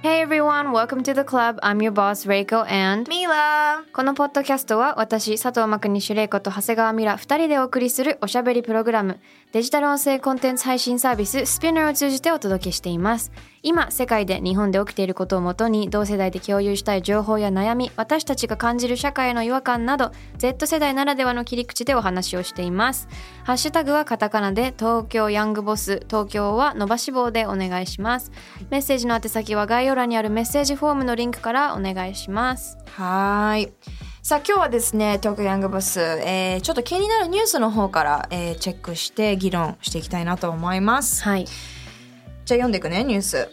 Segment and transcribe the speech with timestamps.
[0.00, 1.58] Hey everyone, welcome to the club.
[1.60, 9.18] I'm your boss, Reiko and ミラこのポッドキャストは私、佐藤真国主玲子と長谷川ミラ2人でお送りするおしゃべりプログラム、
[9.50, 13.32] デジタル音声コンテンツ配信サービス Spinner を通じてお届けしています。
[13.62, 23.08] 今、世界で日本で起きていることをもとに同世代で共有したい情報や悩み、私たちが感じる社会の違和感など、Z 世代ならではの切り口でお話をしています。
[23.44, 28.30] ハッシュタグはカタカナで東京ヤングボス、東京は伸ばし棒でお願いします。
[28.68, 32.76] メッセージの宛先は概要欄にあるメッセージフォームのリンクからお願いします。
[32.90, 33.72] はい
[34.28, 41.46] さあ今日はですね東京ヤングボス、えー、ちょっと気になるニュースの方から、えーチェックして議論していきたいなと思いますはい。
[41.46, 43.48] じゃあ読んでいくねニュース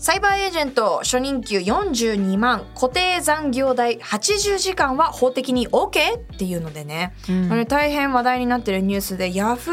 [0.00, 6.20] サイバーエージェント初任給42万固定残業代80時間は法的に OK?
[6.20, 9.70] っていうのでね、うん大変話題になってるニュースでヤフ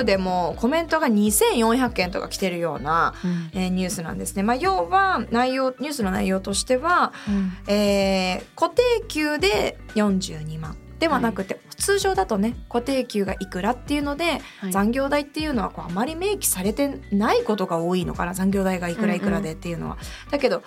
[0.00, 3.14] ーでもコメントが2400件とか来てるような、
[3.52, 4.42] えーニュースなんですね。
[4.42, 7.12] まあ、要は内容ニュースの内容としては、
[7.68, 14.70] えー固定給で42万ではなくて、通常だとね固定給がいくらっていうので、はい。
[14.70, 19.98] 残業代っていうのはこうあまり明記されてないことが多いのかな残業代がいくらいくらでっていうのは。
[20.30, 20.62] だけど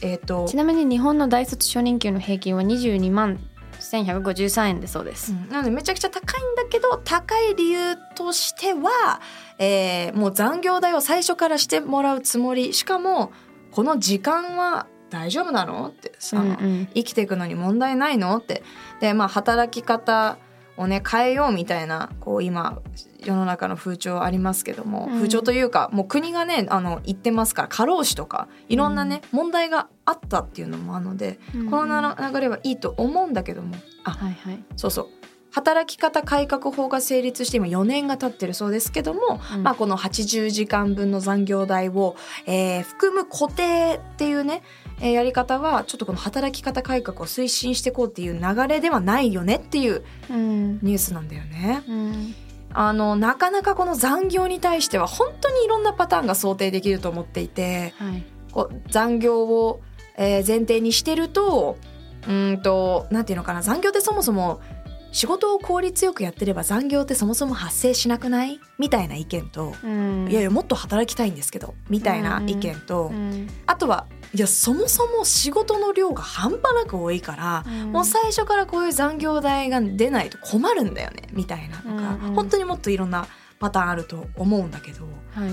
[0.00, 3.38] えっ、とちなみに日本の大卒初任給の平均は22万
[3.78, 5.32] 1153円でそうです。
[5.32, 5.48] うん。
[5.50, 9.20] なのでめちゃくちゃ高いんだけど高い理由としては、
[9.58, 12.72] えーもう残業代を最初からしてもらうつもり。
[12.72, 13.32] しかも
[13.70, 15.88] この時間は大丈夫なの？
[15.88, 16.12] って。
[16.18, 16.88] さ、うんうん。
[16.94, 18.36] 生きていくのに問題ないの？
[18.36, 18.62] って。
[19.00, 20.38] でまあ働き方
[20.76, 22.80] をね変えようみたいなこう今
[23.20, 25.14] 世の中の風潮ありますけども、うん。
[25.14, 31.70] 風潮というかもう国がねあの言ってますから過労死とかいろんなね、問題があったっていうのもあるので、うん。
[31.70, 34.64] この流れはいいと思うんだけどもあはいはい。
[34.76, 35.08] そうそう。
[35.52, 39.62] 働き方改革法が成立して今4年が経ってるそうですけども、うん。
[39.62, 44.64] まあ、この80時間分の残業代を、えー含む固定っていうね、
[45.00, 50.78] えーやり方はちょっとこの働き方改革を推進していこうっていう流れではないよねっていううん。
[50.82, 51.82] ニュースなんだよね。
[51.88, 52.34] うん。
[52.72, 58.24] あのなかなかこの残業に対しては本当にいろんなパターンが想定できると思っていてはい。
[58.50, 59.80] こう残業を、
[60.16, 61.76] えー前提にしてると
[62.26, 64.60] うーんとなんていうのかな残業ってそもそも
[65.12, 68.58] 仕事を効率よくやってれば残業ってそもそも発生しなくない？
[68.78, 70.28] みたいな意見と、うん。
[70.28, 73.48] いやいやもっと働きたいんですけどみたいな意見と、うん。
[73.66, 83.26] あとはいやそもそも仕事の量が半端なく多いから、うんもう最初からこういう残業代が出ないと困るんだよねみたいなのが、うんうん本当にもっといろんな
[83.60, 85.04] パターンあると思うんだけど。
[85.04, 85.50] はい。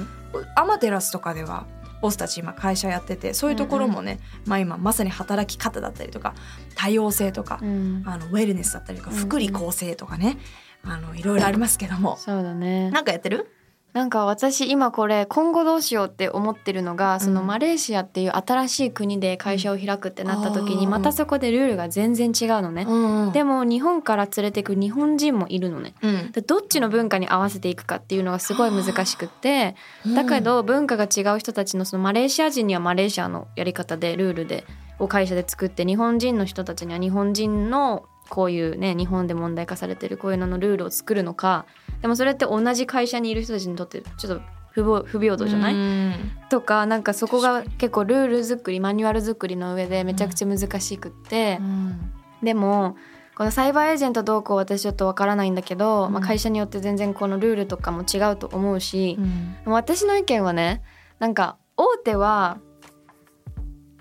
[0.56, 1.68] アマテラスとかでは
[2.02, 6.34] ボスたち今会社やっててそういうところもね、まあ、今まさに働き方だったりとか
[6.76, 10.38] 多様性とか、うんあのウェルネスだったりとかうんうん福利厚生とかね、
[10.84, 12.90] あのいろいろありますけども、そうだね。
[12.92, 13.52] なんかやってる？
[13.94, 20.92] なんか私今これ今後どうしようって思ってるのが、そのうんマレーシアっていう新しい国で会社を開くってなった時にうん。
[20.92, 22.86] またそこでルールが全然違うのね。
[22.88, 25.94] うんでも日本から連れてく日本人もいるのね。
[26.02, 29.76] うん、でどっちの文化に合わせていくかっていうのがすごい難しくって
[30.16, 34.66] だけど文化が違う人たちのそのマレーシア人にはマレーシアのやり方でルールで
[35.00, 41.66] を会社で作って日本人の人たちには日本人のこういうね日本で問題化されてるこういうののルールを作るのか
[42.02, 44.42] でもそれって同じ会社にいる人たちにとってちょっと
[44.72, 46.14] 不平不平等じゃない、うん。
[46.50, 51.58] とかなんかそこが結構ルール作りマニュアル作りの上でめちゃくちゃ難しくって。
[51.60, 52.12] うん。
[52.42, 52.96] でも
[53.36, 56.14] このサイバーエージェントどうこう私ちょっとわからないんだけど、うん。
[56.14, 59.18] まあ、会社によって全然このルールとかも違うと思うし、
[59.66, 59.74] うん。
[59.74, 60.82] 私の意見はね
[61.20, 62.60] なんか大手は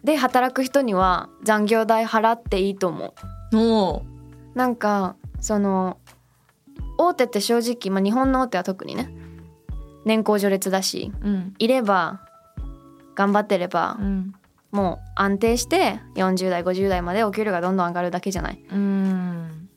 [0.04, 3.14] で働く人には残業代払っていいと思
[3.52, 3.56] う。
[3.56, 4.02] お
[4.54, 5.98] なんかその
[7.02, 9.10] 大手って正直、まあ、日本の大手は特にね
[10.04, 11.54] 年功序列だしうん。
[11.58, 12.20] いれば
[13.14, 14.34] 頑張ってればうん。
[14.70, 18.64] もう安定して40代50代までお給料がどんどん上がるだけじゃない。
[18.70, 19.68] うん。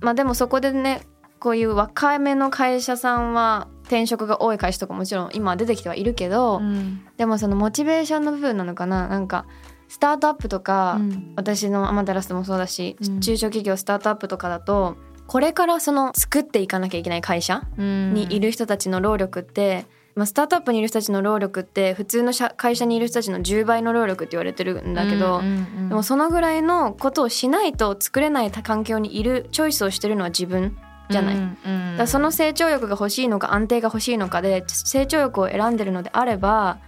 [0.00, 1.06] まあでもそこでね
[1.40, 7.00] こういう若めの会社さんは転職が多い会社とかもちろん今出てきてはいるけど、うん。
[7.16, 9.08] でもそのモチベーションの部分なのかな？
[9.08, 9.46] なんか
[9.88, 11.32] スタートアップとか、うん。
[11.36, 13.20] 私のアマテラスでもそうだし、うん。
[13.20, 14.96] 中小企業スタートアップとかだと
[15.32, 25.40] これからその作っていかなきゃいけない会社にいる人たちの労力ってまあ、スタートアップにいる人たちの労力って普通の社会社にいる人たちの10倍の労力って言われてるんだけど、
[25.88, 30.76] でもそのぐらいのことをしないと作れない環境にいるチョイスをしてるのは自分
[31.08, 31.36] じゃない。
[31.36, 36.78] うんうんだその成長欲が欲しいのか安定が欲しいのかで成長欲を選んでるのであれば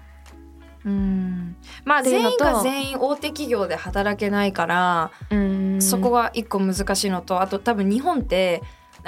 [0.84, 1.56] うん。
[1.84, 5.82] まあ全員が全員大手企業で働けないから、うん。
[5.82, 8.62] そこが一個難しいのとあと多分日本って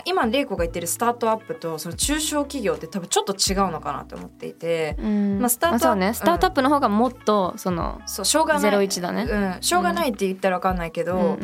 [0.04, 5.38] 今玲子が言ってるスタートアップとその中小企業って多分ちょっと違うのかなと思っていて、うん。
[5.40, 6.14] まあスタートアップね。
[6.14, 8.86] スタートアップの方がもっとそのそうしょうがない。
[8.86, 9.22] 01だね。
[9.22, 11.38] うん、しょうがないって言ったら分かんないけど、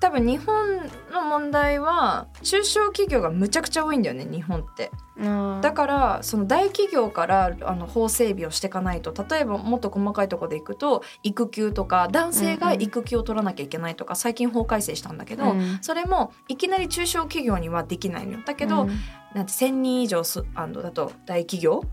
[0.00, 4.90] 多分日本の問題は中小企業がむちゃくちゃ多いんだよね日本って。
[5.18, 9.12] うんだからその大企業からあの法整備をしていかないと。
[9.28, 15.78] 例えばもっと細かいところでいくと育休とか男性が育休を取らなきゃいけないとか最近法改正したんだけど、うん。
[15.82, 18.38] それもいきなり中小企業にはできないのよ。
[18.46, 18.88] だけど、うん。
[19.34, 21.84] なんて1,000人以上すあのだと大企業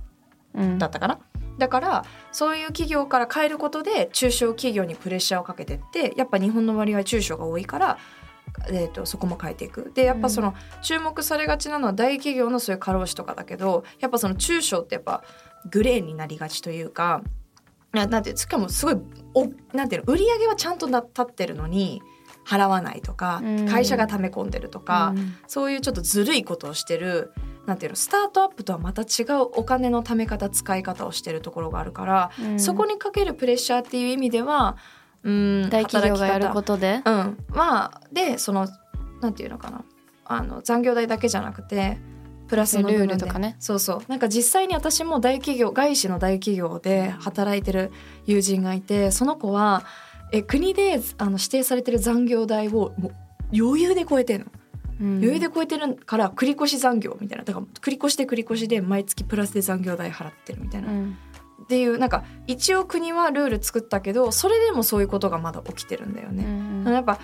[0.53, 0.77] うん。
[0.77, 1.19] だったかな、
[1.57, 7.97] だからそういう企業から変えることで中小企業にプレッシャーをかけてってやっぱ日本の割合中小が多いから、
[8.69, 9.91] えー、とそこも変えていく。
[9.93, 15.23] でやっぱその注目されがちなのは大企業のそういう過労死とかだけどやっぱその中小ってやっぱ
[15.69, 17.21] グレーになりがちというか
[17.91, 18.97] ななんてしかもすごい
[19.33, 22.01] おなんていうの売り上げはちゃんとな立ってるのに
[22.47, 23.65] 払わないとか、うん。
[23.67, 25.35] 会社が溜め込んでるとか、うん。
[25.47, 27.33] そういうちょっとずるいことをしてる
[27.65, 32.59] なんていうのスタートアップとはまた違うお金の貯め方使い方をしてるところがあるから、うん。
[32.59, 34.77] そこにかけるプレッシャーっていう意味では
[35.23, 37.01] うん大企業がやることで？
[37.03, 37.37] 方うん。
[37.49, 38.67] まあでその
[39.19, 39.83] なんていうのかな。
[40.29, 41.97] あの残業代だけじゃなくて
[42.47, 43.57] プラスのルールとかね。
[43.59, 44.01] そうそう。
[44.07, 47.91] なんか実際に私も大企業外資の大企業で働いてる
[48.25, 49.83] 友人がいてその子は
[50.31, 53.13] え国であの指定されてる残業代をもう
[53.57, 54.45] 余裕で超えてんの。
[54.99, 55.07] うん。
[55.17, 57.43] 余裕で超えてるから繰り越し残業みたいな。
[57.43, 61.17] だから繰り越して繰り越しで毎月プラスで残業代払ってるみたいな、っうん。
[61.67, 66.43] ていうなんか一応国はルール作ったけどそれでもそういうことがまだ起きてるんだようね。
[66.43, 66.83] ん。
[66.85, 67.19] やっぱ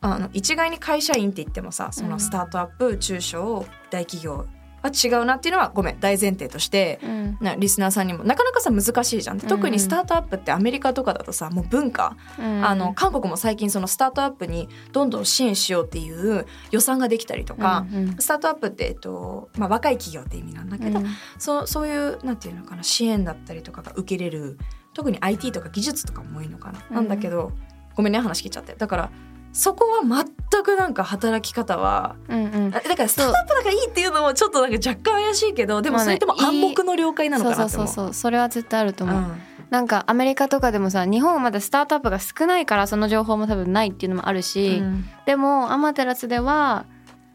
[0.00, 4.46] あの一概に会社員って言ってもさそのスタートアップ中小大企業
[4.84, 7.38] は違うなっていうのはごめん大前提としてうん。
[7.40, 12.16] なリスナーさんにもなかなかさ難しいじゃん特にスタートアップってアメリカとかだとさもう文化。
[12.38, 12.64] うん。
[12.64, 18.16] あの韓国も最近そのスタートアップにどんどん支援しようっていう予算ができたりとか、うんうん。
[18.18, 21.06] スタートアップって、えっとまあ、若い企業って意味なんだけど、うん。
[21.38, 24.58] そうそういうなんていうのかな支援だったりとかが受けれる
[24.92, 27.52] 特に IT とか技術とかも多いのかな、うんなんだけど
[27.96, 28.74] ごめんね話聞いちゃって。
[28.74, 29.10] だから
[29.54, 32.74] そこは全くなんか働き方はうんうん。
[32.74, 37.88] あだからスタートアップだからいいっていうのもちょっとなんか若干怪しいけどでもそれとも暗黙の了解なのそうそうかなって思う。
[37.88, 38.14] そうそう。
[38.14, 39.40] それは絶対あると思う、うん。
[39.70, 45.08] なんかアメリカとかでもさ日本はまだスタートアップが少ないからその情報も多分ないっていうのもあるし、うん。
[45.24, 46.84] でもアマテラスでは、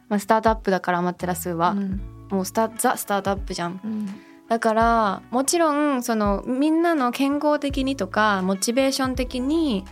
[0.10, 2.01] まあ、スタートアップだからアマテラスは、うん。
[2.30, 3.80] もうスタザ・スタートアップじゃん。
[3.81, 4.10] うん。
[4.50, 9.86] だからもちろんそのみんなの健康的にとかモチベーション的に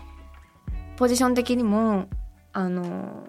[0.97, 2.07] ポジション的にも
[2.57, 3.27] あの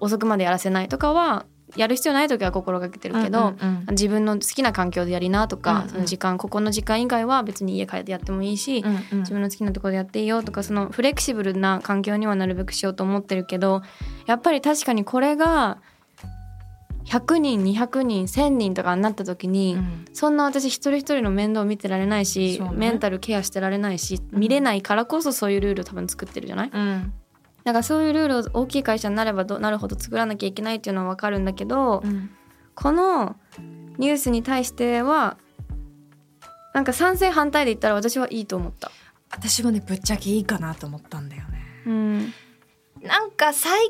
[0.00, 1.44] 遅くまでやらせないとかは
[1.76, 3.86] やる必要ない時は心がけてるけど、うんうんうん。
[3.90, 5.88] 自分の好きな環境でやりなとか、うんうん。
[5.90, 9.18] その時間ここの時間以外は別に家帰ってやってもいいし、うんうん。
[9.20, 13.82] 自分の好きなところでやっていいよとかそのフレキシブルな環境にはなるべくしようと思ってるけど
[14.26, 15.78] やっぱり確かにこれが
[17.06, 20.04] 100人200人1,000人とかになった時に、うん。
[20.12, 22.70] そんな私一人一人の面倒を見てられないし、ね。
[22.72, 26.70] メンタルケアしてられないし見れないからこそそういうルールを多分作ってるじゃない？
[26.72, 27.12] うん
[27.66, 32.30] だからそういうルールを大きい会社になればどなるほど作らなきゃいけないっていうのは分かるんだけど、うん
[32.78, 33.36] この
[33.96, 35.38] ニュースに対しては
[36.74, 38.90] なんか賛成反対で言ったら私はいいと思った。
[39.30, 41.62] 私はねぶっちゃけいいかなと思ったんだよね。
[41.86, 42.34] うん、
[43.02, 43.80] なんか最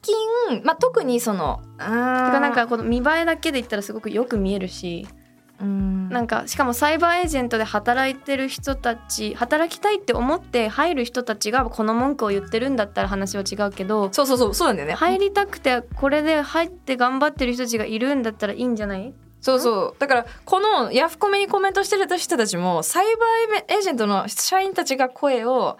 [0.00, 5.19] 近、まあ、特にそのなんかこの見栄えだけで言ったらすごくよく見えるしうん
[5.62, 14.94] なんかしかもサイバーエージェントで働いてる人たち働きたいって思って入る人たちがこの文句を言ってるんだったら話は違うけどそうそうそうそうなんだよね。
[14.94, 19.12] 入りたくてこれで入って頑張ってる人たちがいるんだったらいいんじゃない？
[19.42, 19.96] そうそう。
[19.98, 25.78] だからこのヤフコメにコメントしてる人たちもサイバーエージェントの社員たちが声を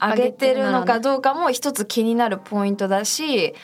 [0.00, 3.54] 上げてるのかどうかも一つ気になるポイントだし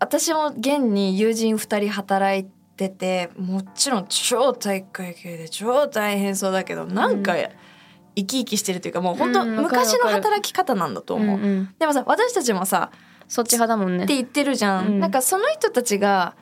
[0.00, 7.34] 私も現に友人2人働いててもちろん超体育会系で超大変そうだけどなんか
[8.14, 9.86] 生き生きしてるというかもう本当うんわかるわかる。
[9.86, 11.38] 昔の働き方なんだと思う。
[11.38, 12.92] うんうんでもさ私たちもさ
[13.26, 14.04] そっち派だもんね。
[14.04, 15.00] って言ってるじゃん、うん。
[15.00, 16.34] なんかその人たちが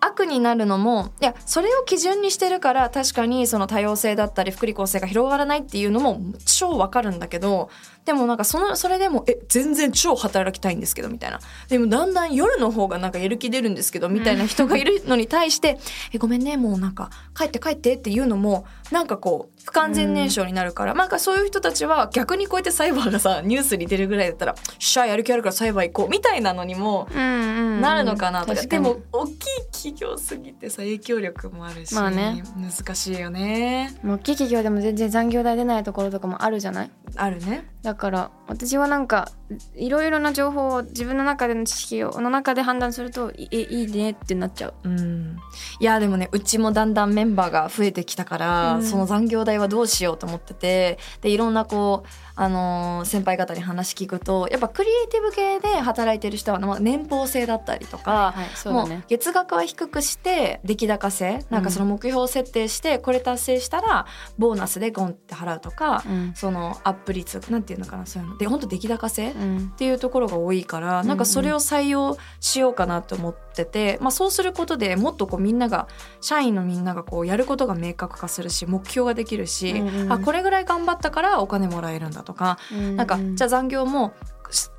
[0.00, 7.70] 悪になるのもいやそれを基準にしてるから確かにその多様性だったり福利厚生が広がらないっていうのも超わかるんだけど
[8.04, 11.40] でもなんかそのそれでもえ全然超働きたいんですけどみたいな。
[11.68, 15.78] でもだんだん夜の方がなんかやる気出るんですけどみたいな人がいるのに対して
[16.12, 29.34] 「えごめんねもうなんか帰って帰って」っていうのもなんかこう不完全燃焼になるから、なんかそういう人たちは逆にこうやってサイバーがさ ニュースに出るぐらいだったら「しゃやる気あるからサイバー行こう」みたいなのにもなるのかなとか,、でも大きい
[29.72, 33.94] 企業すぎてさ影響力もあるし、まあね、難しいよね。
[34.04, 36.90] 大きい企業でも全然残業代出ないところとかもあるじゃない？
[37.16, 37.68] あるね。
[37.82, 39.30] だから私はなんか
[39.74, 44.74] いろいろな情報を自分の中での知識をの中で判断するといいいねってなっちゃう。
[44.84, 45.36] うん、
[45.80, 68.36] いやでもねうちもだんだんメンバーが増えてきたから、うん、その残業代はどうしようと思っててでいろんなこうあのー、先輩方に話聞くとやっぱクリエイティブ系で働いてる人は、まあ、年俸制だったりとか、はいはいね、もう月額は低くして出来高制なんかその目標設定してこれ達成したらボーナスでゴンって払うとか、うん、そのアップ率なんていうのかなそういうの。
[68.36, 75.88] で本当出来高制、っていうところが多いから、うん、なんかそれを採用しようかなと思ってて、まあ、そうすることでもっとこうみんなが
[76.20, 84.14] 社員のみんながこうやることが明確化するし目標ができるし、うんうん、あこれぐらい頑張ったからお金もらえるんだとか、うんうん、なんかじゃあ残業も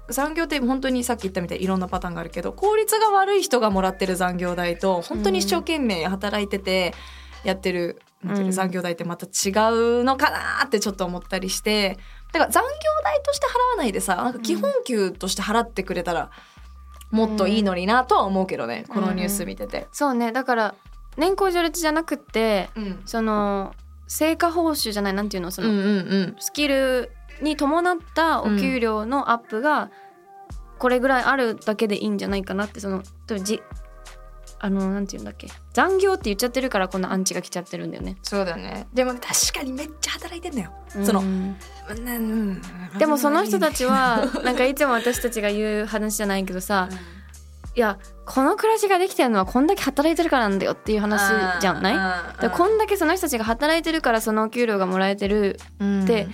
[0.10, 6.94] 残業って本当にさっき言ったみたいにいろんなパターンがあるけど効率が悪い人がもらってる残業代と本当に一生懸命働いてて
[7.44, 11.98] やってる,、うん、残業代ってまた違うのかなってちょっと思ったりして。
[12.32, 12.70] だから残業
[13.04, 16.32] 代として払わないでさなんか基本給として払ってくれたら
[17.12, 19.88] もっといいのになとは思うけどね、うん、このニュース見てて。
[19.92, 20.32] そうね。
[20.32, 20.76] だから
[21.18, 23.74] 年功序列じゃなくて、うん、その
[24.08, 29.90] 成果報酬じゃないなんていうのその、うんうんうん、スキルに伴ったお給料のアップが
[30.78, 33.02] これぐらいあるだけでいいんじゃないかなってその
[33.42, 33.62] じ
[34.60, 35.48] あのなんていうんだっけ。
[35.74, 38.18] 残業って言っちゃってるからこんなアンチが来ちゃってるんだよね。
[38.24, 38.88] そうだよね。
[38.94, 39.24] でも確
[39.60, 42.62] かにめっちゃ働いてんだよ、うん、その、うん、
[42.98, 46.98] でもその人たちはなんかいつも私たちが言う話じゃないけどさ、 うん。
[47.76, 52.42] いやこの暮らしができてるのはこんだけ働いてるからなんだよっていう話じゃない？
[52.42, 55.60] でこんだけその人たちが働いてるからそのお給料がもらえてる
[56.04, 56.30] って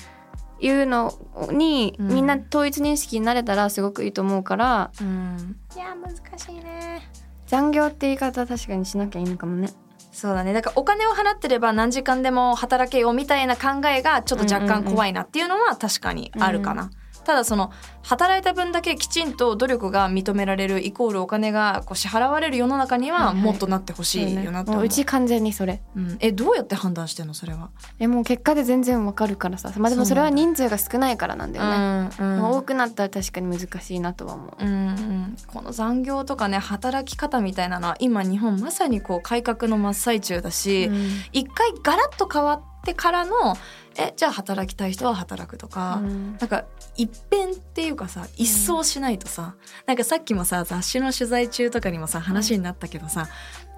[0.59, 1.11] いうの
[1.51, 7.09] に、うん、みんな統一認識になれたらすごくいいと思うから、うん、いや難しいね
[7.51, 9.73] 残業って言い方確かにしなきゃいいのかもね。
[10.13, 10.53] そうだね。
[10.53, 16.83] だからお金を払ってれば何時間でも働けよみたいな考えがちょっと若干怖いなっていうのは確かにあるかな。
[16.83, 17.71] うんうんうんただその
[18.03, 27.69] 働いた分だけきちんと努力が認められるイコールお金がこう支払われる世の中にはもっとなってほしいよなと思う,、うち完全にそれ、うん、えどうやって判断してんのそれは？
[27.99, 29.71] えもう結果で全然わかるからさ。
[29.77, 43.55] まあでもそれは人数が少ないからなんだよね、うんうん、多くなったら確かに難しいなとは思う、うんうん、この残業とかね働き方みたいなのは今日本まさにこう改革の真っ最中だし、うん、一回ガラッと変わってからの
[43.97, 53.27] えじゃあ働きたい人は働くとか、うん、なんか一変っていうかさ一掃しないとさ、うん、なんかさっきもさ雑誌の取材中とかにもさ話になったけどさ、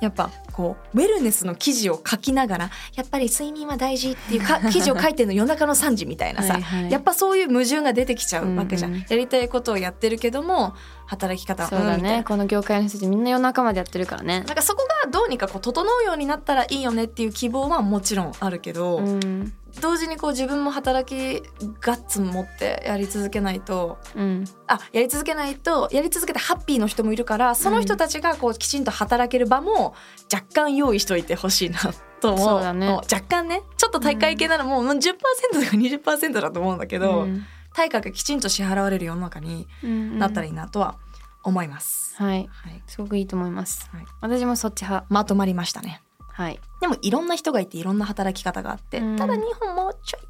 [0.02, 12.24] やっぱこうウェルネスの記事を書きながらやっぱり睡眠は大事っていうか 記事を書いてるの夜中の3時みたいなさはい、やっぱそういう矛盾が出てきちゃうわけじゃん、うんうん、やりたいことをやってるけども働き方そうだね。
[12.28, 14.44] この業界の人たちみんな夜中までやってるからね。
[14.48, 21.44] なんかそこがどうにかこう整うようになったらいいよねっていう希望はもちろんあるけど、うん同時にこう自分も働き
[21.82, 29.96] ガッツ持ってやり続けないと、うん、あやり続けないとやり続けてハッピーの人もいるからその人たちがこうきちんと働ける場も
[30.32, 31.80] 若干用意しといてほしいな
[32.22, 40.98] と思う、ね、若干ねちょっと大会系ならもう10%とか20%だと思うんだけど、うん、対価がきちんと支払われる世の中になったらいいなとは
[41.44, 42.16] 思います。
[42.18, 43.90] はい、はい、すごくいいと思います。
[43.92, 45.06] はい、私もそっち派。
[45.10, 46.03] まとまりましたね。
[46.34, 50.22] はい、でもいろんな人がいていろんな働き方があって、うん、ただ日本もうちょい。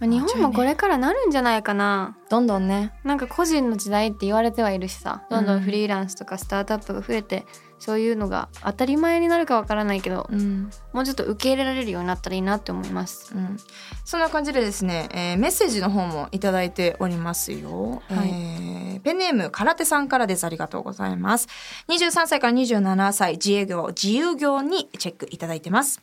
[0.00, 2.92] まあ、日本もこれからなるんじゃないかな、どんどんね。
[3.04, 5.22] なんか個人の時代って言われてはいるしさ。
[5.30, 5.60] どんどん。
[5.60, 7.46] フリーランスとかスタートアップが増えて、
[7.82, 13.56] そういうのが当たり前になるかわからないけど、うん、もうちょっと受け入れられるようになったらいいなって思います、うん、
[14.04, 20.44] そんな感じでですね、えー、メッセージの方も頂いておりますよ、はい、えー、ペンネーム空手さんからです。
[20.44, 21.48] ありがとうございます。
[21.88, 26.00] 23歳から27歳自営業自由業にチェックいただいてます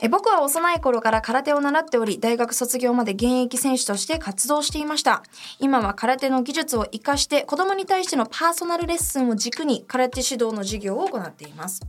[0.00, 5.24] え僕は幼い頃から空手を習っており、大学卒業まで現役選手として活動していました。
[5.58, 11.80] 今は空手の技術を活かして子供に対してのパーソナルレッスンを軸に空手指導の授業を行っています。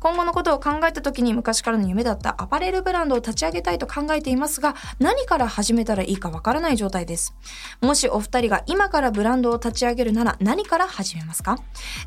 [0.00, 7.34] 今後のことを考えた時に昔からの夢だったアパレルブランドを立ち上げたいと考えていますが何から始めたらいいかわからない状態です。
[7.80, 11.58] もしお二人が今からブランドを立ち上げるなら何から始めますか？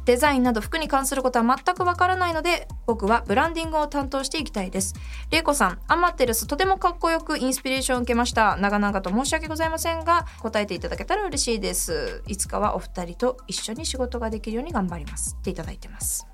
[0.06, 4.94] デザインなど服に関することは全くわからないので僕はブランディングを担当していきたいです。
[5.32, 8.56] 玲子さんアマテルスとてもかっこよくインスピレーションを受けました。
[8.58, 12.24] 長々と申し訳ございませんが答えていただけたら嬉しいです。
[12.28, 15.36] いつかはお二人と一緒に仕事ができるように頑張ります。
[15.40, 16.28] っていただいてます。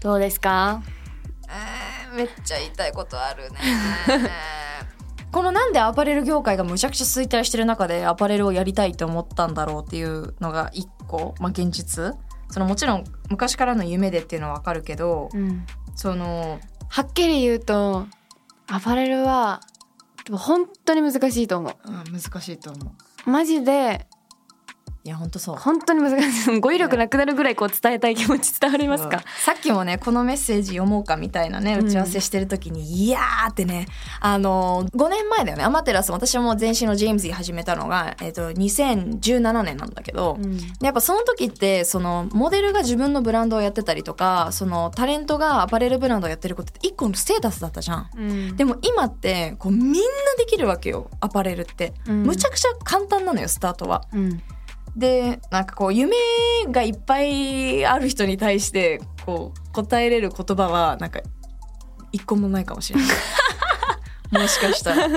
[0.00, 0.82] どうですか？
[1.48, 3.58] えー、めっちゃ言いたいことあるね。
[5.32, 12.14] このなんでアパレル業界がむちゃくちゃ衰退してる中でアパレルをやりたいって思ったんだろうっていうのが一個、まあ、現実。
[12.50, 15.64] そのもちろん昔からの夢でっていうのはわかるけど、うん。
[15.94, 18.06] そのはっきり言うと
[18.68, 19.60] アパレルは
[20.32, 21.90] 本当に難しいと思う。
[21.90, 22.92] ん、難しいと思う
[23.26, 23.30] う。
[23.30, 24.06] マジで
[25.02, 25.56] いや本当そう。
[25.56, 26.60] 本当に難しい。
[26.60, 29.16] 語彙力なくなるぐらいこう伝えたい気持ち伝わりますか？
[29.16, 33.86] うん、さっきもねこのメッセージ読もうかみたいなね打ち合わせしてる時に、いやーってね
[34.20, 35.64] あの5年前だよね。
[35.64, 40.58] アマテラス私も前身のジェームズに始めたのが、えっと2017年なんだけど、うん。
[40.58, 48.10] でやっぱその時ってそのモデルが自分のブランドをやってたりとかそのタレントがアパレルブランドをやってることって一個のステータスだったじゃん。
[48.14, 48.56] うん。
[48.56, 49.98] でも今ってこうみんな
[50.36, 51.08] できるわけよ。
[51.20, 52.24] アパレルって、うん。
[52.24, 54.04] むちゃくちゃ簡単なのよスタートは。
[54.94, 56.14] うんでなんかこう夢
[56.70, 61.20] がいっぱいある人に対してこう答えれる言葉はなんか
[62.12, 63.08] 一個もないかもしれない。
[64.30, 65.08] もしかしたら。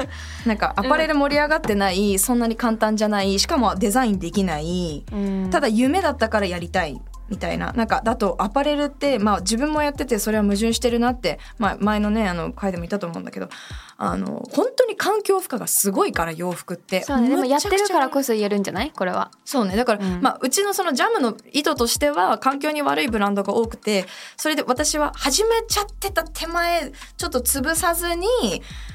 [0.46, 5.06] なんかアパレル盛り上がってない、そんなに簡単じゃないしかもデザインできない。
[5.12, 5.50] うん。
[5.52, 7.00] ただ夢だったからやりたい
[7.30, 7.72] みたいな。
[7.74, 13.50] なんかだとアパレルって、まあ、自分もやっててそれは矛盾してるなって、まあ、前のねあの回でも言ったと思うんだけど
[13.98, 17.04] あの本当に環境負荷がすごいから洋服って。
[17.04, 17.30] そうね。
[17.30, 18.92] でもやってるからそこそ言えるんじゃない？
[18.92, 19.32] これは。
[19.46, 19.76] そうね。
[19.76, 20.22] だから、うん。
[20.22, 24.06] まあ、うちのそのジャムの意図としては環境に悪いブランドが多くて
[24.38, 28.28] それで私は始めちゃってた手前ちょっと潰さずに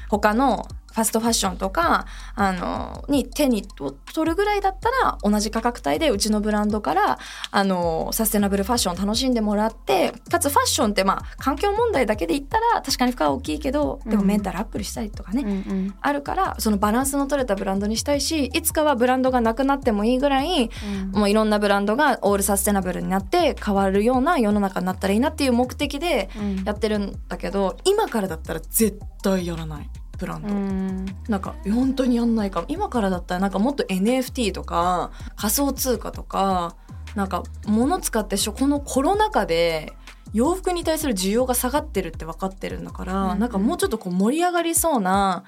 [0.09, 0.67] 他の
[0.99, 3.95] ファストファッションとかあのに手に取
[4.29, 7.19] るぐらいだったら同じ価格帯でうちのブランドから
[7.51, 15.95] あのサステナブルファッションを楽しんでもらってかつファッションってまあ環境問題だけで言ったら確かに負荷は大きいけどでもメンタルアップルしたりとかね、うんうん。
[16.01, 20.69] あるからそのバランスの取れたブランドにしたいしいつかはブランドがなくなってもいいぐらい
[21.13, 26.63] もういろんなブランドがオールサステナブルになって変わるような世の中になったらいいなっていう目的でうん。
[26.65, 31.05] やってるんだけど今からだったら絶対やらないブランド、うん。
[31.27, 32.65] なんか本当にやんないかも。
[32.69, 36.75] 今からだったらなんかもっと NFT とか仮想通貨とか
[37.15, 39.93] なんか物使ってしょこのコロナ禍で
[40.33, 43.39] 洋服に対する需要が下がってるって分かってるんだから、うんうん。
[43.39, 45.43] なんかもうちょっとこう盛り上がりそうな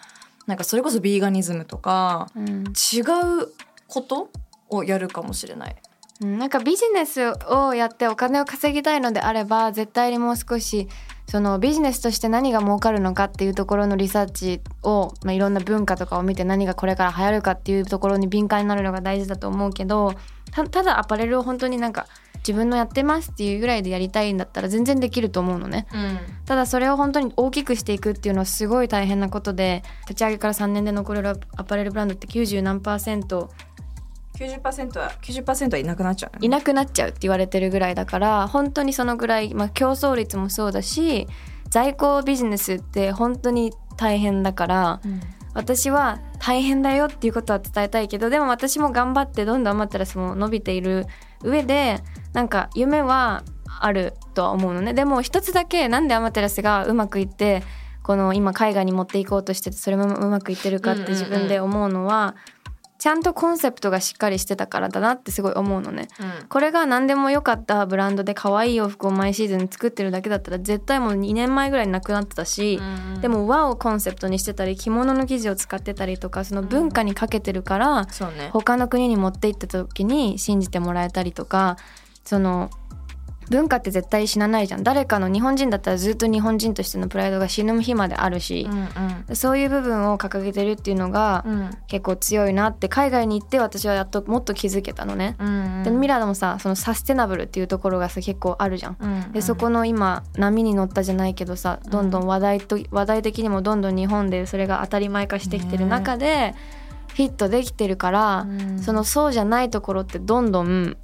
[0.48, 3.48] なんかそれこそビーガニズムとかうん違う
[3.88, 4.30] こと
[4.70, 5.76] をやるかもしれない。
[6.22, 6.40] うん。
[6.40, 10.88] なんかビジネスをやってお金を稼ぎたいのであれば絶対にもう少し
[11.32, 20.14] そのビジネスとして何が儲かるのかっていうところのリサーチを、まあ、いろんな文化とかを見て何がこれから流行るかっていうところに敏感になるのが大事だと思うけど
[20.52, 22.06] たただアパレルを本当になんか
[22.40, 25.88] 自分のやってますっていうぐらいでやりたいんだったら全然できると思うのね。
[26.46, 33.52] ただそれを本当に大きくしていくっていうのはすごい大変なことで立ち上げから3年で残れるアパレルブランドって90何パーセント
[34.46, 41.28] 90%は90%はいなくなっちゃう、いなくなっちゃうって言われてるぐらいだから本当にそのぐらい、まあ、競争率もそうだし
[41.70, 45.22] 在庫ビジネスって本当に大変だからうん。
[45.54, 51.08] 私は大変だよっていうことは伝えたいけどでも私も頑張ってどんどんアマテラスも伸びている
[51.44, 52.00] 上で
[52.34, 53.44] なんか夢は
[53.80, 54.94] あるとは思うのね。
[54.94, 57.64] でも一つだけなんでアマテラスがうまくいって
[58.04, 62.36] この今海外に持っていこうとしててそれもうまくいってるかって自分で思うのは、
[63.02, 66.08] ちゃんとコンセプトがしっかりしてたからだなってすごい思うのね。
[66.50, 72.80] これが何でも良かったブランドで可愛い洋服を毎シーズン作ってるだけだったら絶対もう2年前ぐらいになくなってたし、
[73.22, 78.52] でも和をコンセプトにしてたり着物の生地を使ってたりとかその文化にかけてるから、そうね。
[78.54, 81.78] 他の国に持って行った時に信じてもらえたりとか
[82.24, 82.70] その
[83.52, 84.84] 文化って絶対死なないじゃん。
[84.84, 88.68] 誰かの日本人だったらずっと日本人としてのプライドが死ぬ日まであるし
[89.30, 91.70] う、んそういう部分を掲げてるっていうのがうん。
[91.88, 95.36] 結構強いなって海外に行って私はやっともっと気づけたのね。
[95.40, 98.98] うんでミラーでもさそのサステナブルっていうところがさ結構あるじゃん。
[99.00, 106.56] うんでそこの今波に乗ったじゃないけどさどんどん話題と話題的にもどんどん日本でそれが当たり前化してきてる中で
[107.10, 108.80] フィットできてるから、うん。
[108.80, 110.98] そのそうじゃないところってどんどんうん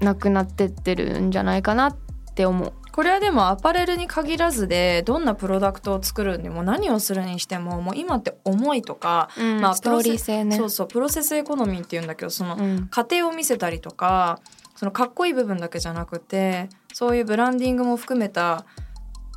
[0.00, 1.96] なくなってってるんじゃないかなっ
[2.34, 2.72] て思う。
[2.92, 10.56] これはでもアパレルに限らずでどんなプロダクトを作るにも何をするにしてももう今って思いとか、まあストーリー性ね。
[10.56, 14.40] そうそうプロセスエコノミーっていうんだけどそのうん過程を見せたりとか
[14.76, 18.64] そのかっこいい部分だけじゃなくてそういうブランディングも含めた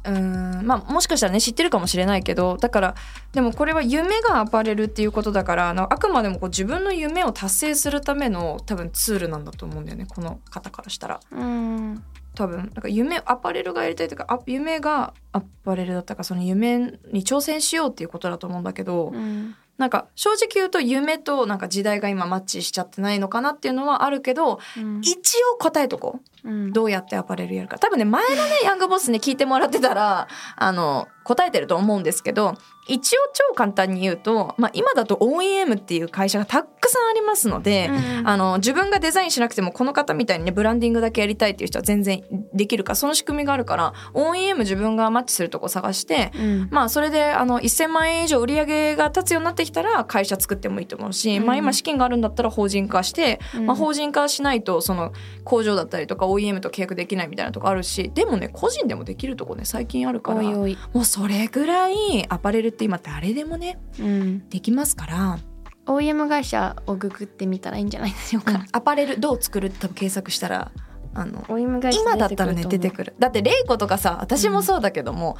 [0.07, 0.65] うん。
[0.65, 2.95] まあもしかしたらね知ってるかもしれないけどだから
[3.33, 11.19] でもこれは夢がアパレルっていうことだからあくまでもこう自分の夢を達成するための多分ツールなんだと思うんだよねこの方からしたら。
[11.31, 12.03] うん。
[12.35, 16.77] 多分なんか夢アパレルがやりたいというかあ夢がアパレルだったかその夢
[17.11, 25.01] に挑戦しようっていうことだと思うんだけど、うんなんか正直言うと夢となんか時代が今マッチしちゃってないのかなっていうのはあるけど、うん。
[25.01, 26.49] 一応答えとこう。
[26.49, 26.73] うん。
[26.73, 27.77] どうやってアパレルやるか。
[27.77, 32.55] 多分ね前のねヤングボスに聞いてもらってたらあの答えてると思うんですけど
[32.87, 46.67] 一応超簡単に言うと、まあ、今だと OEM っていう会社がたくさんありますので、うんあの自分がデザインしなくてもこの方みたいにねブランディングだけやりたいっていう人は全然できるからその仕組みがあるから OEM 自分がマッチするとこ探してうん。
[46.71, 51.45] まあそれであの1,000万円以上売り上げが立つようになってきたら会社作ってもいいと思うし、うん。
[51.45, 53.65] まあ今資金があるんだったら法人化して、うん。
[53.65, 55.13] まあ、法人化しないとその
[55.43, 65.39] 工場だったりとか OEM と契約できないみたいなとこあるしでもね個人でもできるとこね最近あるからもうそれぐらいアパレルって今誰でもねうん、できますから、
[65.87, 70.71] OEM 会社をググってみたらいいんじゃないでしょうか、アパレルどう作るって多分検索したら
[71.17, 75.35] あの今だったらね出てくるだってレイコとかさ私もそうだけども、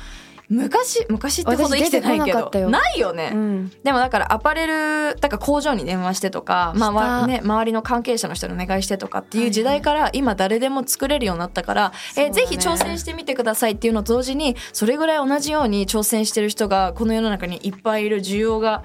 [0.49, 3.71] 昔昔ってほど生きてないけどないよね、うん。
[3.83, 6.87] でもだからアパレルだから工場に電話してとか、ま
[7.23, 12.29] あね、周りの関係者の人にお願いしてとかっていう時代から今誰でも作れるようになったから、そうだね。
[12.29, 18.83] えぜひ挑戦してみてくださいっていうのと同時にそれぐらい同じように挑戦してる人がこの世の中にいっぱいいる需要が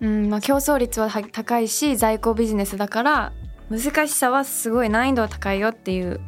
[0.00, 3.32] うんまあ、競争率はは高いし在庫ビジネスだから
[3.70, 6.20] 難しさはすごい難易度は高いよっていう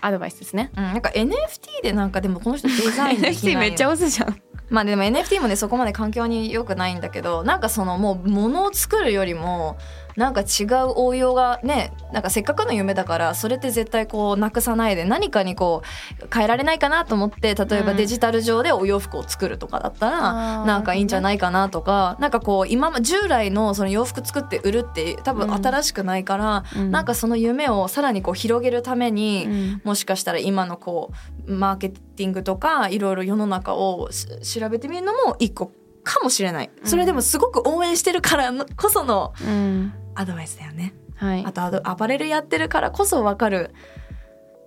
[0.00, 0.70] アドバイスですね。
[0.76, 4.36] うん、なんか NFT でなんかでもこの人デザインできないよめっちゃ押すじゃん。
[4.70, 9.76] まあでも NFT もねそこまで環境に良くないんだけどなんかそのもう物を作るよりも
[10.16, 15.82] なんか違う応用がねなんかせっかくの夢だからそれって絶対こうなくさないで何かにこ
[16.22, 17.96] う変えられないかなと思って例えばうん。
[17.96, 26.90] デジタル上でお洋服を作るとかだったら、あーなんかいいんじゃないかなとかなんかこう今ま従来のその洋服作って売るって多分新しくないから、うん。
[26.90, 29.80] なんかその夢をさらにこう広げるために、うん。
[29.84, 31.10] もしかしたら今のこ
[31.46, 34.26] うマーケティングとかいろいろ世の中をし
[34.60, 35.72] 調べてみるのも一個
[36.02, 36.70] かもしれない。
[36.84, 40.94] それでもすごく応援してるからのこそのうんアドバイスだよね。
[41.16, 41.44] はい。
[41.44, 43.72] あとアドアパレルやってるからこそ分かる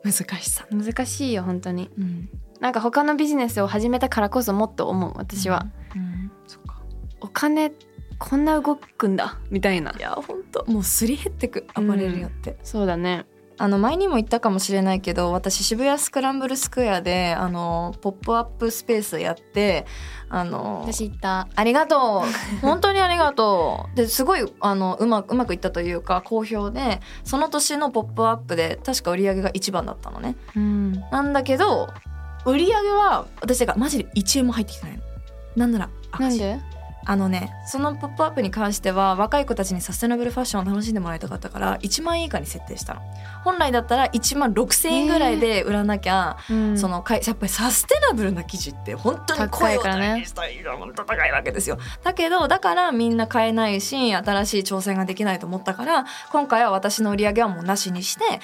[0.04, 1.90] 難しさ、難しいよ本当に。
[1.98, 2.30] うん、
[2.60, 6.32] なんか他のビジネスを始めたからこそもっと思う私は、、うん。
[6.48, 6.82] そっか。
[7.20, 7.72] お金
[8.20, 9.94] こんな動くんだみたいな。
[9.98, 10.66] いや本当。
[10.72, 13.26] もうすり減ってくアパレルやって、そうだね
[13.60, 19.86] あの前にも言ったかもしれないけど私渋谷スクランブルスクエアであのポップアップスペースやって
[20.30, 21.48] あの私言った。
[21.56, 22.60] ありがとう。
[22.62, 23.96] 本当にありがとう。
[23.96, 30.36] ですごいあのうまうまくいったというか好評でその年の「ポップアップで確か売り上げが一番だったのね。
[30.56, 30.94] うん。
[31.12, 31.90] なんだけど
[32.46, 35.04] 売り上げは私だからマジで1円も入ってきてないの。
[35.56, 36.77] なんなら赤字なんで？
[37.10, 43.02] あのねその「ポップアップに関しては若い子たちにサステナブルファッションを楽しんでもらいたかったから1万円以下に設定したの。
[43.46, 46.78] 本来だったら1万6,000円ぐらいで売らなきゃ、うん。
[46.78, 50.08] そのかいやっぱりサステナブルな生地って本当に声を高いからね。
[50.10, 51.78] 大にしたい本当高いわけですよ。
[52.04, 58.42] だけどだからみんな買えないし新しい挑戦ができないと思ったから今回は私の売り上げはもうなしにして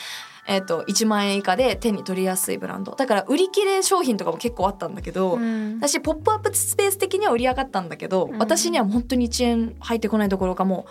[0.47, 2.95] えっと1万円以下で手に取りやすいブランド。
[2.95, 5.77] だから売り切れ商品とかも結構あったんだけど、うん。
[5.77, 8.39] 私ポップアップスペース的には売り上がったんだけど、うん。
[8.39, 10.85] 私には本当に1円入ってこないどころかも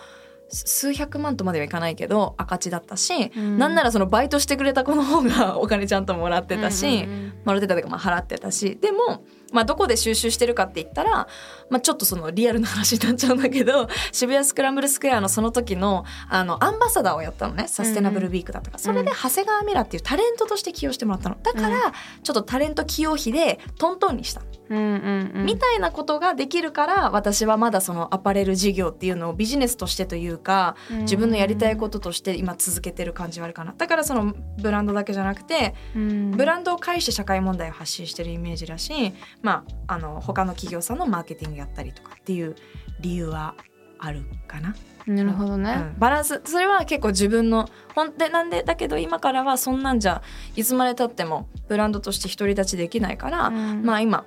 [0.51, 3.57] うす数百万とまではいかないけど赤字だったし、うん。
[3.57, 7.05] なんならそのバイトしてくれた子の方がお金ちゃんともらってたし、
[7.45, 8.77] もらってたというかまあ払ってたし。
[8.81, 11.27] でも、まあ、どこで収集してるかって言ったら、
[11.69, 17.67] まあ、ちょっとそのリアルな話になっちゃうんだけど 渋谷スクランブルスクエアのその時のあのアンバサダーをやったのね。
[17.67, 21.37] サステナブルウィークだったから、それで長谷川ミラっていうタレントとして起用してもらったの。
[21.41, 21.91] だから、うん。
[22.23, 24.41] ちょっとタレント起用費でトントンにした。
[24.41, 25.45] のうんうんうん。
[25.45, 33.73] みたいなことができるから私はまだそのアパレル事業っていうのをビジネスとしてというか自分のやりたいこととして今続けてる感じはあるかな。
[33.77, 36.31] だからそのブランドだけじゃなくてうん。
[36.31, 39.13] ブランドを介して社会問題を発信してるイメージだし
[39.43, 42.55] まああの他の企業さんのマーケティングやったりとかっていう
[43.01, 43.53] 理由は
[43.99, 44.75] あるかな、
[45.05, 45.99] なるほどね、うん。
[45.99, 50.21] バランスそれは結構自分のほんでなんでだけど今からはそんなんじゃ
[50.55, 53.83] いつまでたってもブランドとして独り立ちできないから、うん。
[53.83, 54.25] まあ今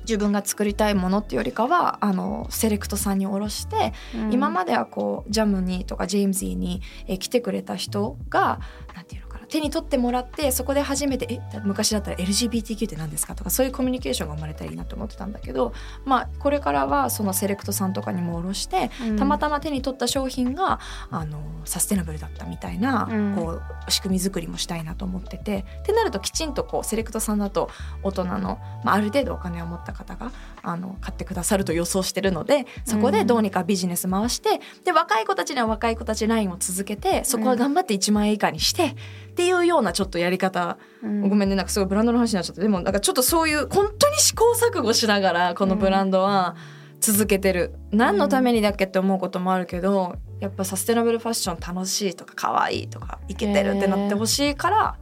[0.00, 3.92] 自分が作りたいものっていうよりかはあのセレクトさんにおろして、
[4.30, 8.60] 今まではこうジャムにとかジェームズィに、えー来てくれた人が
[8.96, 9.21] なんていう
[9.52, 15.74] 手に取ってもらってそこで初めて「え昔だったら LGBTQ って何ですか?」とかそういうコミュニケーションが生まれたらいいなと思ってたんだけど、
[16.06, 27.68] まあ、これからはそのセレクトさんとかにも卸して、うん、たまたま手に取った商品があのサステナブルだったみたいな、うん、こう仕組み作りもしたいなと思っててってなるときちんとこうセレクトさんだと
[28.02, 38.94] 大人の、まあ、ある程度お金を持った方があの買ってくださると予想してるのでそこでどうにかビジネス回して、うん、で若い子たちには若い子たちラインを続けてそこは頑張って1万円以下にして、
[39.32, 42.60] っていうようなちょっとやり方、うん、ごめんねなんかすごいブランドの話になっちゃって。
[42.60, 46.54] でもなんかちょっとそういう本当に試行錯誤しながらこのブランドは
[47.00, 54.96] 続けてる、うん、何のためにだっけって思うこともあるけどやっぱサステナブルファッション楽しいとか可愛いとかいけてるってなってほしいから。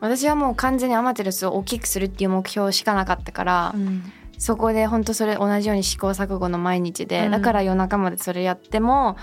[0.00, 4.02] 私はもう完全にアマテラスを大きくするっていう目標しかなかったから、うん、
[4.38, 9.16] そこで本当それ同じように試行錯誤の毎日で、うん、だから夜中までそれやっても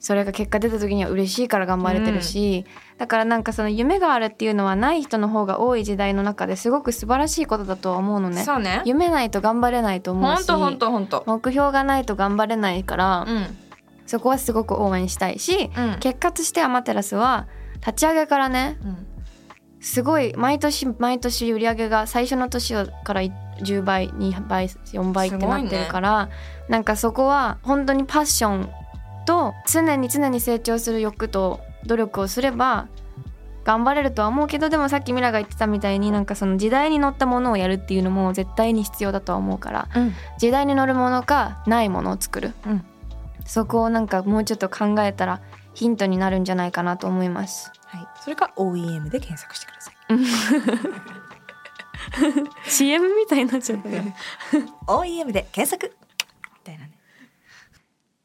[0.00, 8.44] それが結果出た時には嬉しいから頑張れてるし、うん、だからなんかその夢があるっていうのはない人の方が多い時代の中ですごく素晴らしいことだとは思うのね。
[8.58, 8.82] ね。
[8.84, 10.46] 夢ないと頑張れないと思うし
[11.26, 13.58] 目標がないと頑張れないから、うん、
[14.06, 17.48] そこはすごく応援したいし、うん、結果としてアマテラスは
[17.80, 18.78] 立ち上げからね、
[19.80, 26.32] すごい毎年毎年売り上げが最初の年から10倍2倍4倍ってなってるから、ね、
[26.68, 28.70] なんかそこは本当にパッション
[29.28, 32.88] と常に常に成長する欲と努力をすれば
[33.62, 42.84] 頑張れるとは思うけどでもさっきミラが言ってたみたいになんかその時代に乗ったものをやるっていうのも絶対に必要だとは思うから、うん、時代に乗るものかないものを作る、うん、
[43.44, 45.42] そこをなんかもうちょっと考えたら
[45.74, 47.70] ヒントになるんじゃないかなと思います。
[47.84, 49.94] はい、それか OEM で検索してください。
[52.70, 53.88] CM みたいになっちゃった
[54.90, 55.94] OEM で検索。
[55.94, 56.97] みたいなね。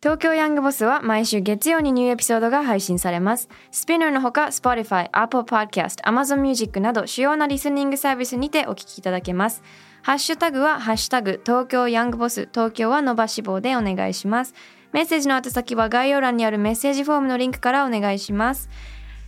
[0.04, 3.48] 東京ヤングボスは毎週月曜にニューエピソードが配信されます。
[3.72, 9.63] スピナーのほか Spotify、Apple Podcast、Amazon Music など主要なリスニングサービスにてお聞きいただけます。
[10.02, 14.54] ハッシュタグはハッシュタグ東京ヤングボス東京は伸ばし棒でお願いします。
[14.92, 18.70] メッセージの宛先は概要欄にあるメッセージフォームのリンクからお願いします。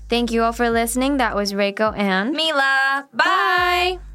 [0.09, 1.15] Thank you all for listening.
[1.15, 3.07] That was Reiko and Mila.
[3.15, 4.14] Bye.